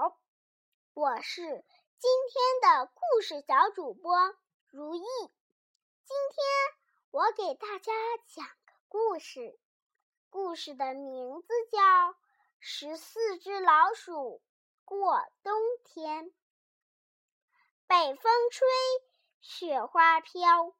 [0.00, 0.18] 好，
[0.94, 4.34] 我是今天的故事小主播
[4.70, 5.02] 如意。
[5.02, 6.46] 今天
[7.10, 7.92] 我给大家
[8.34, 9.60] 讲个故事，
[10.30, 11.78] 故事的名字叫
[12.60, 14.40] 《十四只老鼠
[14.86, 15.52] 过冬
[15.84, 16.30] 天》。
[17.86, 18.66] 北风吹，
[19.42, 20.74] 雪花飘，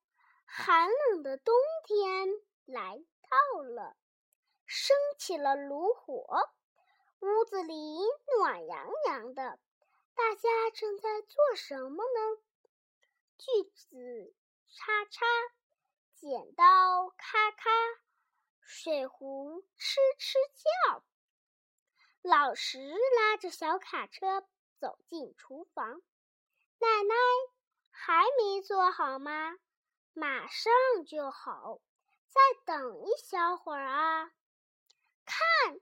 [0.47, 2.27] 寒冷的冬天
[2.65, 2.97] 来
[3.29, 3.99] 到了，
[4.65, 6.25] 升起了炉火。
[7.21, 7.75] 屋子里
[8.39, 9.59] 暖洋洋的，
[10.15, 12.43] 大家正在做什么呢？
[13.37, 14.35] 锯子
[14.69, 15.27] 叉叉，
[16.15, 17.71] 剪刀咔咔，
[18.63, 20.35] 水壶哧哧
[20.87, 21.05] 叫。
[22.23, 24.43] 老石拉着小卡车
[24.79, 26.01] 走进厨房，
[26.79, 27.15] 奶奶
[27.91, 29.59] 还没做好吗？
[30.15, 30.73] 马上
[31.07, 31.83] 就好，
[32.31, 34.33] 再等一小会儿啊！
[35.27, 35.81] 看。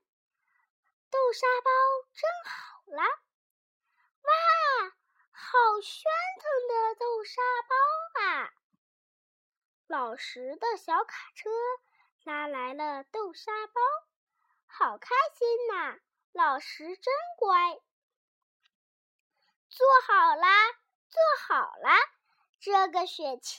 [1.11, 1.71] 豆沙包
[2.12, 3.03] 蒸好了，
[4.23, 4.93] 哇，
[5.31, 6.05] 好喧
[6.39, 7.75] 腾的豆沙包
[8.23, 8.53] 啊！
[9.86, 11.48] 老实的小卡车
[12.25, 13.81] 拉来了豆沙包，
[14.67, 15.98] 好开心呐！
[16.33, 17.81] 老石真乖。
[19.70, 20.73] 做好啦，
[21.09, 21.97] 做好啦！
[22.61, 23.59] 这个雪橇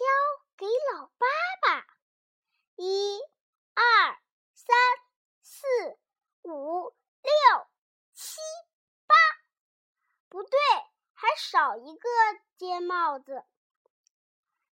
[0.55, 1.25] 给老爸
[1.63, 1.87] 爸。
[2.75, 3.19] 一、
[3.73, 4.19] 二、
[4.53, 4.75] 三、
[5.41, 5.65] 四、
[6.43, 6.95] 五。
[7.21, 7.67] 六
[8.13, 8.39] 七
[9.05, 9.13] 八，
[10.29, 10.57] 不对，
[11.13, 12.09] 还少一个
[12.57, 13.45] 尖帽子。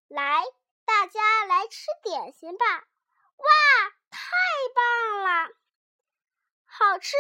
[0.09, 0.45] 来，
[0.85, 2.65] 大家来吃点心吧！
[3.37, 4.19] 哇，太
[4.75, 5.55] 棒了，
[6.65, 7.17] 好吃，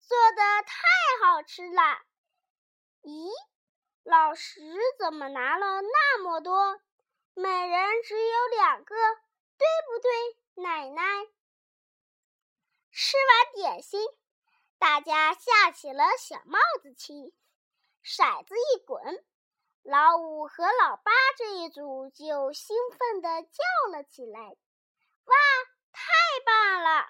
[0.00, 0.76] 做的太
[1.22, 1.82] 好吃了。
[3.02, 3.30] 咦，
[4.02, 4.60] 老师
[4.98, 6.80] 怎么拿了那么多？
[7.34, 8.94] 每人只有两个，
[9.56, 11.02] 对不对，奶奶？
[12.90, 14.04] 吃完点心。
[14.78, 17.32] 大家下起了小帽子棋，
[18.08, 19.22] 骰子一滚，
[19.82, 24.56] 老五和老八这一组就兴奋地叫了起来
[25.28, 25.34] ：“哇，
[25.92, 26.10] 太
[26.46, 27.06] 棒了！”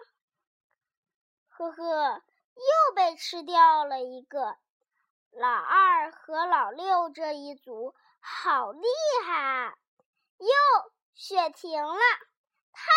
[1.46, 2.24] 呵呵，
[2.56, 4.58] 又被吃掉了一个。
[5.30, 8.88] 老二和老六这一组好厉
[9.24, 9.78] 害啊！
[10.38, 10.48] 哟，
[11.14, 12.00] 雪停了，
[12.72, 12.90] 太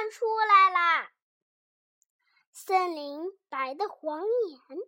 [0.00, 1.12] 阳出来啦！
[2.50, 4.78] 森林白的晃眼，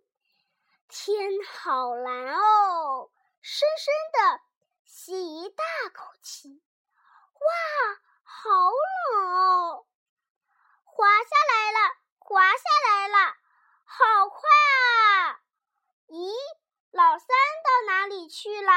[0.97, 3.11] 天好蓝哦！
[3.41, 4.41] 深深的
[4.85, 5.63] 吸一大
[5.93, 6.63] 口气，
[7.33, 8.49] 哇，好
[9.11, 9.87] 冷哦！
[10.85, 13.35] 滑下来了，滑下来了，
[13.83, 15.41] 好快啊！
[16.07, 16.33] 咦，
[16.91, 18.71] 老三到哪里去了？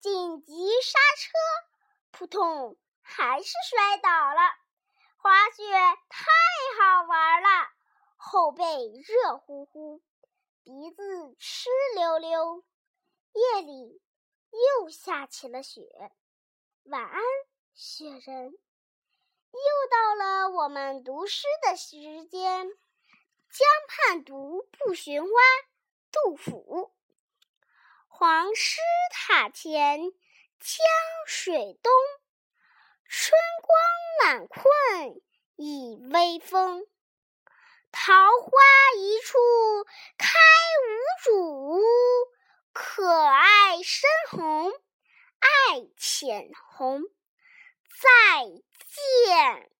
[0.00, 1.32] 紧急刹车！
[2.12, 4.40] 扑通，还是摔倒了。
[5.16, 5.64] 滑雪
[6.08, 6.30] 太
[6.78, 7.68] 好玩了，
[8.22, 8.62] 后背
[9.02, 10.02] 热乎乎，
[10.62, 12.62] 鼻子湿溜溜。
[13.32, 14.02] 夜里
[14.50, 15.80] 又下起了雪。
[16.82, 17.22] 晚安，
[17.72, 18.52] 雪人。
[18.52, 22.68] 又到了我们读诗的时间。
[23.48, 25.28] 江畔独步寻花，
[26.12, 26.92] 杜甫。
[28.06, 28.80] 黄师
[29.12, 30.86] 塔前江
[31.26, 31.90] 水东。
[33.06, 33.32] 春
[33.62, 35.22] 光懒困
[35.56, 36.86] 倚微风，
[37.92, 38.50] 桃花
[38.96, 39.38] 一处
[40.16, 40.28] 开
[40.86, 40.88] 无
[41.24, 41.82] 主。
[42.72, 44.72] 可爱深红
[45.40, 47.02] 爱浅红，
[48.00, 49.70] 再见。